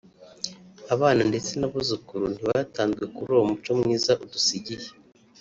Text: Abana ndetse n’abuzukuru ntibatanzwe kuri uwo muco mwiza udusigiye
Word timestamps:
Abana 0.93 1.21
ndetse 1.29 1.51
n’abuzukuru 1.55 2.23
ntibatanzwe 2.33 3.03
kuri 3.15 3.29
uwo 3.33 3.43
muco 3.49 3.69
mwiza 3.79 4.11
udusigiye 4.23 4.89